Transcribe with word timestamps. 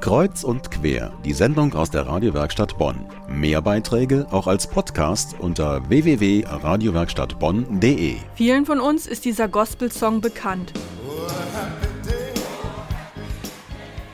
Kreuz 0.00 0.42
und 0.44 0.70
quer, 0.70 1.12
die 1.24 1.32
Sendung 1.32 1.74
aus 1.74 1.90
der 1.90 2.06
Radiowerkstatt 2.06 2.78
Bonn. 2.78 3.06
Mehr 3.28 3.60
Beiträge 3.62 4.26
auch 4.30 4.46
als 4.46 4.66
Podcast 4.66 5.36
unter 5.38 5.88
www.radiowerkstattbonn.de. 5.88 8.16
Vielen 8.34 8.66
von 8.66 8.80
uns 8.80 9.06
ist 9.06 9.24
dieser 9.24 9.48
Gospel-Song 9.48 10.20
bekannt. 10.20 10.74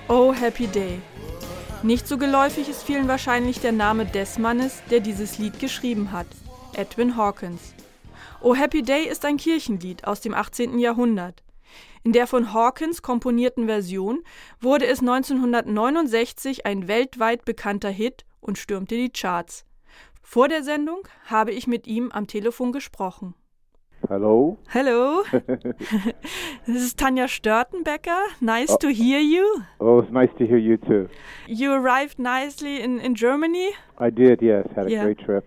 Oh 0.09 0.33
Happy 0.33 0.69
Day. 0.69 1.01
Nicht 1.83 2.07
so 2.07 2.19
geläufig 2.19 2.69
ist 2.69 2.83
vielen 2.83 3.09
wahrscheinlich 3.09 3.61
der 3.61 3.73
Name 3.73 4.05
des 4.07 4.39
Mannes, 4.39 4.83
der 4.91 5.01
dieses 5.01 5.39
Lied 5.39 5.59
geschrieben 5.59 6.13
hat, 6.13 6.27
Edwin 6.75 7.17
Hawkins. 7.17 7.73
Oh 8.43 8.55
Happy 8.55 8.83
Day 8.83 9.09
ist 9.09 9.25
ein 9.25 9.39
Kirchenlied 9.39 10.07
aus 10.07 10.21
dem 10.21 10.35
18. 10.35 10.79
Jahrhundert. 10.79 11.43
In 12.03 12.13
der 12.13 12.27
von 12.27 12.53
Hawkins 12.53 13.03
komponierten 13.03 13.67
Version 13.67 14.23
wurde 14.61 14.87
es 14.87 15.01
1969 15.01 16.67
ein 16.67 16.89
weltweit 16.89 17.45
bekannter 17.45 17.91
Hit 17.91 18.25
und 18.41 18.59
stürmte 18.59 18.95
die 18.95 19.11
Charts. 19.11 19.65
Vor 20.23 20.49
der 20.49 20.63
Sendung 20.63 21.01
habe 21.27 21.53
ich 21.53 21.67
mit 21.67 21.87
ihm 21.87 22.11
am 22.13 22.27
Telefon 22.27 22.73
gesprochen. 22.73 23.35
Hello. 24.09 24.57
Hello. 24.69 25.23
this 26.65 26.83
is 26.83 26.97
Tanja 26.97 27.29
Störtenbecker. 27.29 28.19
Nice 28.41 28.71
oh. 28.71 28.79
to 28.79 28.89
hear 28.89 29.21
you. 29.21 29.45
Oh, 29.79 30.01
it's 30.01 30.11
nice 30.11 30.31
to 30.39 30.47
hear 30.47 30.57
you 30.57 30.79
too. 30.79 31.09
You 31.47 31.73
arrived 31.73 32.19
nicely 32.19 32.81
in, 32.81 32.99
in 32.99 33.15
Germany? 33.15 33.71
I 33.99 34.11
did, 34.11 34.41
yes. 34.41 34.67
Had 34.75 34.87
a 34.87 34.91
yeah. 34.91 35.05
great 35.05 35.19
trip. 35.19 35.45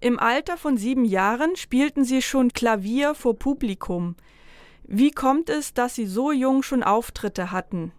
Im 0.00 0.18
Alter 0.18 0.56
von 0.56 0.76
sieben 0.76 1.04
Jahren 1.04 1.56
spielten 1.56 2.04
Sie 2.04 2.22
schon 2.22 2.52
Klavier 2.52 3.14
vor 3.14 3.38
Publikum. 3.38 4.16
Wie 4.88 5.10
kommt 5.10 5.50
es, 5.50 5.74
dass 5.74 5.96
Sie 5.96 6.06
so 6.06 6.30
jung 6.30 6.62
schon 6.62 6.82
Auftritte 6.82 7.50
hatten? 7.50 7.92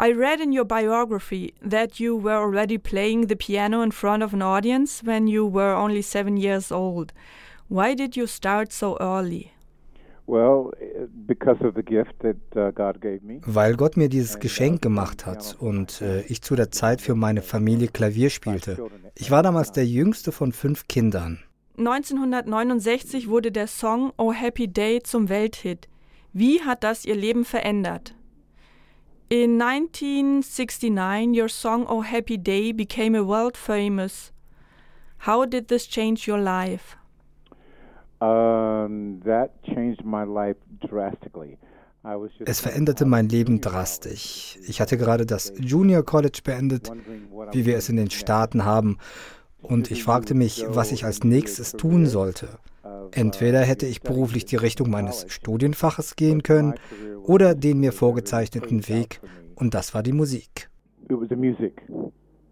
I 0.00 0.12
read 0.12 0.40
in 0.40 0.56
your 0.56 0.64
biography 0.64 1.54
that 1.62 1.98
you 1.98 2.22
were 2.22 2.38
already 2.38 2.78
playing 2.78 3.28
the 3.28 3.36
piano 3.36 3.82
in 3.82 3.92
front 3.92 4.22
of 4.22 4.32
an 4.32 4.42
audience 4.42 5.04
when 5.04 5.26
you 5.26 5.46
were 5.46 5.74
only 5.74 6.02
seven 6.02 6.36
years 6.36 6.72
old. 6.72 7.12
Why 7.68 7.94
did 7.94 8.16
you 8.16 8.26
start 8.26 8.72
so 8.72 8.98
early? 8.98 9.50
Uh, 10.26 10.70
Weil 13.46 13.76
Gott 13.76 13.96
mir 13.96 14.08
dieses 14.08 14.36
uh, 14.36 14.38
Geschenk 14.38 14.80
gemacht 14.80 15.26
hat 15.26 15.56
und 15.58 16.00
äh, 16.00 16.22
ich 16.22 16.42
zu 16.42 16.54
der 16.54 16.70
Zeit 16.70 17.00
für 17.00 17.14
meine 17.14 17.42
Familie 17.42 17.88
Klavier 17.88 18.30
spielte. 18.30 18.78
Ich 19.16 19.30
war 19.30 19.42
damals 19.42 19.72
der 19.72 19.84
jüngste 19.84 20.32
von 20.32 20.52
fünf 20.52 20.86
Kindern. 20.86 21.40
1969 21.78 23.28
wurde 23.28 23.50
der 23.50 23.66
Song 23.66 24.12
Oh 24.18 24.32
Happy 24.32 24.68
Day 24.68 25.02
zum 25.02 25.28
Welthit. 25.28 25.88
Wie 26.32 26.62
hat 26.62 26.84
das 26.84 27.04
Ihr 27.04 27.16
Leben 27.16 27.44
verändert? 27.44 28.14
In 29.28 29.60
1969, 29.62 31.40
your 31.40 31.48
song 31.48 31.86
Oh 31.88 32.02
Happy 32.02 32.36
Day 32.36 32.72
became 32.72 33.16
a 33.18 33.26
world 33.26 33.56
famous. 33.56 34.30
How 35.26 35.46
did 35.46 35.68
this 35.68 35.88
change 35.88 36.30
your 36.30 36.38
life? 36.38 36.96
Um, 38.20 39.20
that 39.24 39.62
changed 39.62 40.04
my 40.04 40.24
life 40.24 40.58
drastically. 40.86 41.56
Es 42.44 42.60
veränderte 42.60 43.06
mein 43.06 43.28
Leben 43.28 43.60
drastisch. 43.60 44.58
Ich 44.66 44.80
hatte 44.80 44.98
gerade 44.98 45.24
das 45.24 45.52
Junior 45.56 46.02
College 46.02 46.40
beendet, 46.42 46.90
wie 47.52 47.64
wir 47.64 47.76
es 47.76 47.88
in 47.88 47.96
den 47.96 48.10
Staaten 48.10 48.64
haben, 48.64 48.98
und 49.62 49.90
ich 49.90 50.04
fragte 50.04 50.34
mich, 50.34 50.64
was 50.68 50.92
ich 50.92 51.04
als 51.04 51.24
nächstes 51.24 51.72
tun 51.72 52.06
sollte. 52.06 52.58
Entweder 53.12 53.60
hätte 53.60 53.86
ich 53.86 54.02
beruflich 54.02 54.44
die 54.44 54.56
Richtung 54.56 54.90
meines 54.90 55.26
Studienfaches 55.28 56.16
gehen 56.16 56.42
können 56.42 56.74
oder 57.24 57.54
den 57.54 57.80
mir 57.80 57.92
vorgezeichneten 57.92 58.88
Weg, 58.88 59.20
und 59.54 59.74
das 59.74 59.94
war 59.94 60.02
die 60.02 60.12
Musik. 60.12 60.68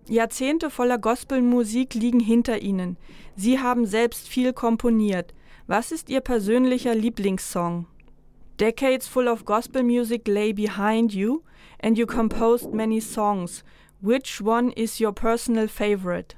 Jahrzehnte 0.09 0.71
voller 0.71 0.99
Gospelmusik 0.99 1.95
liegen 1.95 2.21
hinter 2.21 2.61
Ihnen. 2.61 2.97
Sie 3.37 3.59
haben 3.59 3.87
selbst 3.87 4.29
viel 4.29 4.53
komponiert. 4.53 5.35
Was 5.67 5.93
ist 5.93 6.11
Ihr 6.11 6.21
persönlicher 6.21 6.95
Lieblingssong? 6.95 7.87
Decades 8.59 9.07
full 9.07 9.29
of 9.29 9.45
gospel 9.45 9.83
music 9.83 10.27
lay 10.29 10.53
behind 10.53 11.15
you, 11.15 11.43
and 11.83 11.97
you 11.97 12.07
composed 12.07 12.75
many 12.75 13.01
songs. 13.01 13.65
Which 14.03 14.43
one 14.43 14.73
is 14.73 15.01
your 15.01 15.13
personal 15.13 15.69
favorite? 15.69 16.35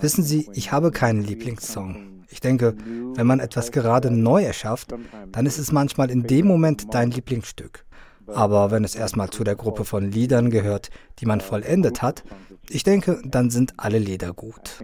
Wissen 0.00 0.22
Sie, 0.22 0.48
ich 0.52 0.72
habe 0.72 0.90
keinen 0.90 1.22
Lieblingssong. 1.22 2.24
Ich 2.30 2.40
denke, 2.40 2.74
wenn 3.14 3.26
man 3.26 3.40
etwas 3.40 3.72
gerade 3.72 4.10
neu 4.10 4.42
erschafft, 4.42 4.94
dann 5.32 5.46
ist 5.46 5.58
es 5.58 5.72
manchmal 5.72 6.10
in 6.10 6.22
dem 6.22 6.46
Moment 6.46 6.94
dein 6.94 7.10
Lieblingsstück. 7.10 7.84
Aber 8.26 8.70
wenn 8.70 8.84
es 8.84 8.94
erstmal 8.94 9.30
zu 9.30 9.44
der 9.44 9.56
Gruppe 9.56 9.84
von 9.84 10.10
Liedern 10.10 10.50
gehört, 10.50 10.90
die 11.18 11.26
man 11.26 11.40
vollendet 11.40 12.02
hat, 12.02 12.24
ich 12.70 12.82
denke, 12.82 13.20
dann 13.24 13.50
sind 13.50 13.74
alle 13.76 13.98
Lieder 13.98 14.32
gut. 14.32 14.82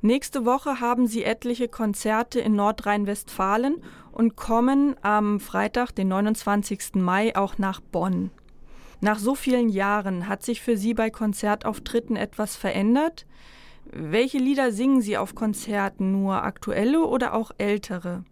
Nächste 0.00 0.46
Woche 0.46 0.80
haben 0.80 1.08
Sie 1.08 1.24
etliche 1.24 1.66
Konzerte 1.68 2.38
in 2.38 2.54
Nordrhein-Westfalen 2.54 3.82
und 4.12 4.36
kommen 4.36 4.94
am 5.02 5.40
Freitag, 5.40 5.92
den 5.92 6.08
29. 6.08 6.94
Mai, 6.94 7.34
auch 7.34 7.58
nach 7.58 7.80
Bonn. 7.80 8.30
Nach 9.00 9.18
so 9.18 9.34
vielen 9.34 9.68
Jahren 9.68 10.28
hat 10.28 10.42
sich 10.42 10.60
für 10.60 10.76
Sie 10.76 10.94
bei 10.94 11.10
Konzertauftritten 11.10 12.16
etwas 12.16 12.56
verändert? 12.56 13.26
Welche 13.90 14.38
Lieder 14.38 14.72
singen 14.72 15.00
Sie 15.00 15.16
auf 15.16 15.34
Konzerten? 15.34 16.12
Nur 16.12 16.42
aktuelle 16.42 17.04
oder 17.04 17.34
auch 17.34 17.52
ältere? 17.58 18.24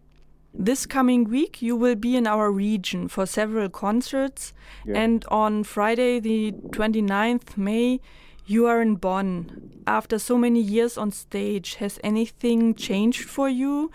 This 0.52 0.88
coming 0.88 1.30
week, 1.30 1.60
you 1.60 1.78
will 1.78 1.96
be 1.96 2.16
in 2.16 2.26
our 2.26 2.50
region 2.50 3.08
for 3.08 3.26
several 3.26 3.68
concerts, 3.68 4.54
yeah. 4.86 4.98
and 4.98 5.30
on 5.30 5.64
Friday, 5.64 6.18
the 6.18 6.52
29th 6.70 7.58
May, 7.58 8.00
you 8.46 8.66
are 8.66 8.80
in 8.80 8.96
Bonn. 8.98 9.82
After 9.86 10.18
so 10.18 10.38
many 10.38 10.60
years 10.60 10.96
on 10.96 11.12
stage, 11.12 11.76
has 11.76 12.00
anything 12.02 12.74
changed 12.74 13.28
for 13.28 13.50
you? 13.50 13.90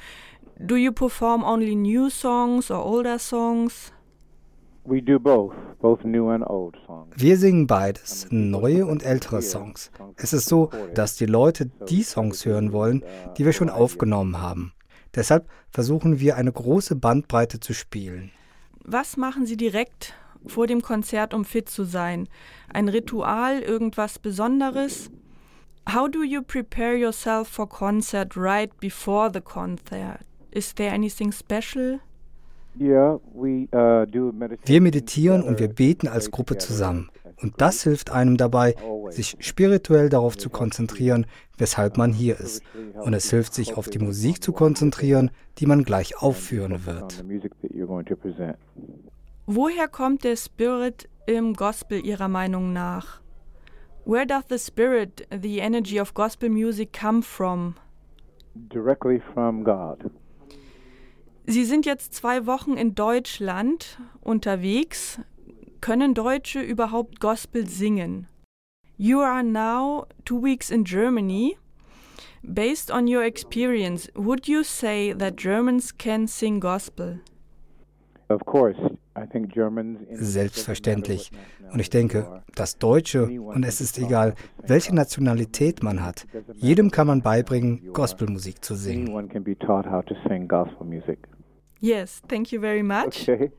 Do 0.63 0.75
you 0.75 0.91
perform 0.91 1.43
only 1.43 1.75
new 1.75 2.11
songs 2.11 2.69
or 2.69 2.77
older 2.77 3.17
songs? 3.17 3.91
Wir 7.15 7.37
singen 7.37 7.67
beides, 7.67 8.27
neue 8.31 8.85
und 8.85 9.03
ältere 9.03 9.41
Songs. 9.41 9.91
Es 10.15 10.33
ist 10.33 10.47
so, 10.47 10.69
dass 10.95 11.15
die 11.15 11.25
Leute 11.25 11.71
die 11.89 12.03
Songs 12.03 12.45
hören 12.45 12.71
wollen, 12.71 13.03
die 13.37 13.45
wir 13.45 13.53
schon 13.53 13.69
aufgenommen 13.69 14.41
haben. 14.41 14.73
Deshalb 15.13 15.47
versuchen 15.69 16.19
wir 16.19 16.35
eine 16.35 16.51
große 16.51 16.95
Bandbreite 16.95 17.59
zu 17.59 17.73
spielen. 17.73 18.31
Was 18.83 19.17
machen 19.17 19.45
Sie 19.45 19.57
direkt 19.57 20.13
vor 20.47 20.65
dem 20.67 20.81
Konzert, 20.81 21.33
um 21.33 21.45
fit 21.45 21.69
zu 21.69 21.83
sein? 21.83 22.27
Ein 22.73 22.89
Ritual, 22.89 23.59
irgendwas 23.59 24.17
Besonderes? 24.19 25.11
How 25.93 26.09
do 26.09 26.23
you 26.23 26.41
prepare 26.41 26.95
yourself 26.95 27.47
for 27.47 27.67
concert 27.67 28.35
right 28.35 28.75
before 28.79 29.29
the 29.31 29.41
concert? 29.41 30.21
Is 30.51 30.73
there 30.73 30.91
anything 30.91 31.31
special? 31.31 31.99
Uh, 32.79 33.19
wir 34.65 34.81
meditieren 34.81 35.43
und 35.43 35.59
wir 35.59 35.67
beten 35.67 36.07
als 36.07 36.31
Gruppe 36.31 36.57
zusammen. 36.57 37.09
Und 37.41 37.59
das 37.59 37.83
hilft 37.83 38.11
einem 38.11 38.37
dabei, 38.37 38.75
sich 39.09 39.35
spirituell 39.39 40.09
darauf 40.09 40.37
zu 40.37 40.49
konzentrieren, 40.49 41.25
weshalb 41.57 41.97
man 41.97 42.13
hier 42.13 42.39
ist. 42.39 42.63
Und 43.01 43.13
es 43.13 43.29
hilft 43.29 43.53
sich 43.53 43.75
auf 43.77 43.89
die 43.89 43.99
Musik 43.99 44.43
zu 44.43 44.53
konzentrieren, 44.53 45.31
die 45.57 45.65
man 45.65 45.83
gleich 45.83 46.21
aufführen 46.21 46.85
wird. 46.85 47.23
Woher 49.47 49.87
kommt 49.87 50.23
der 50.23 50.35
Spirit 50.35 51.09
im 51.25 51.53
Gospel 51.53 52.05
Ihrer 52.05 52.27
Meinung 52.27 52.73
nach? 52.73 53.21
Where 54.05 54.25
does 54.25 54.45
the 54.49 54.57
spirit, 54.57 55.27
the 55.29 55.59
energy 55.59 55.99
of 55.99 56.13
gospel 56.13 56.49
music 56.49 56.91
come 56.91 57.21
from? 57.21 57.75
Directly 58.55 59.21
from 59.33 59.63
God. 59.63 60.11
Sie 61.45 61.65
sind 61.65 61.85
jetzt 61.85 62.13
zwei 62.13 62.45
Wochen 62.45 62.77
in 62.77 62.95
Deutschland 62.95 63.99
unterwegs. 64.21 65.19
Können 65.81 66.13
Deutsche 66.13 66.61
überhaupt 66.61 67.19
Gospel 67.19 67.67
singen? 67.67 68.27
You 68.97 69.19
are 69.21 69.43
now 69.43 70.05
two 70.25 70.41
weeks 70.41 70.69
in 70.69 70.85
Germany. 70.85 71.57
Based 72.43 72.91
on 72.91 73.07
your 73.07 73.23
experience, 73.23 74.09
would 74.15 74.47
you 74.47 74.63
say 74.63 75.13
that 75.13 75.37
Germans 75.37 75.97
can 75.97 76.27
sing 76.27 76.59
gospel? 76.59 77.19
Of 78.33 78.45
course. 78.45 78.77
Selbstverständlich. 80.13 81.31
Und 81.71 81.79
ich 81.79 81.89
denke, 81.89 82.43
das 82.55 82.77
Deutsche, 82.77 83.25
und 83.25 83.63
es 83.63 83.81
ist 83.81 83.97
egal, 83.97 84.35
welche 84.65 84.95
Nationalität 84.95 85.83
man 85.83 86.03
hat, 86.03 86.25
jedem 86.55 86.91
kann 86.91 87.07
man 87.07 87.21
beibringen, 87.21 87.93
Gospelmusik 87.93 88.63
zu 88.63 88.75
singen. 88.75 89.09
Yes, 91.79 92.21
thank 92.27 92.51
you 92.51 92.61
very 92.61 92.83
much. 92.83 93.27
Okay. 93.27 93.51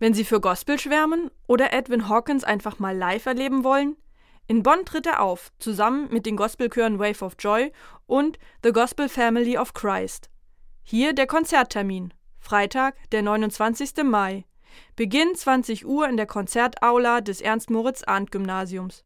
Wenn 0.00 0.12
Sie 0.12 0.24
für 0.24 0.40
Gospel 0.40 0.78
schwärmen 0.78 1.30
oder 1.46 1.72
Edwin 1.72 2.08
Hawkins 2.08 2.44
einfach 2.44 2.78
mal 2.78 2.96
live 2.96 3.26
erleben 3.26 3.64
wollen, 3.64 3.96
in 4.46 4.62
Bonn 4.62 4.84
tritt 4.84 5.06
er 5.06 5.22
auf, 5.22 5.52
zusammen 5.58 6.08
mit 6.10 6.26
den 6.26 6.36
Gospelchören 6.36 6.98
Wave 6.98 7.24
of 7.24 7.36
Joy 7.38 7.72
und 8.06 8.38
The 8.62 8.72
Gospel 8.72 9.08
Family 9.08 9.56
of 9.56 9.72
Christ. 9.72 10.28
Hier 10.82 11.14
der 11.14 11.26
Konzerttermin. 11.26 12.12
Freitag, 12.44 12.94
der 13.10 13.22
29. 13.22 14.04
Mai. 14.04 14.44
Beginn 14.96 15.34
20 15.34 15.86
Uhr 15.86 16.06
in 16.06 16.18
der 16.18 16.26
Konzertaula 16.26 17.22
des 17.22 17.40
Ernst-Moritz-Arndt-Gymnasiums. 17.40 19.02